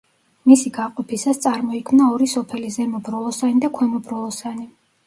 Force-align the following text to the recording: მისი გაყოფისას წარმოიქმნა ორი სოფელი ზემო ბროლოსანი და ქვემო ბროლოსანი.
მისი 0.51 0.69
გაყოფისას 0.77 1.41
წარმოიქმნა 1.43 2.09
ორი 2.17 2.31
სოფელი 2.35 2.73
ზემო 2.79 3.05
ბროლოსანი 3.11 3.67
და 3.67 3.75
ქვემო 3.79 4.05
ბროლოსანი. 4.11 4.69